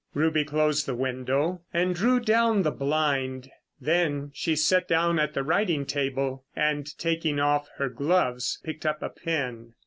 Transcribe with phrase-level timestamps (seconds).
[0.15, 3.51] Ruby closed the window and drew down the blind.
[3.79, 9.03] Then she sat down at the writing table, and taking off her gloves picked up
[9.03, 9.75] a pen.